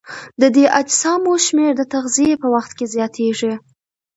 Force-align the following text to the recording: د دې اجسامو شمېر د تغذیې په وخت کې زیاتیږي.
د 0.41 0.43
دې 0.55 0.65
اجسامو 0.79 1.33
شمېر 1.45 1.71
د 1.77 1.81
تغذیې 1.93 2.33
په 2.41 2.47
وخت 2.55 2.71
کې 2.77 2.85
زیاتیږي. 2.95 3.53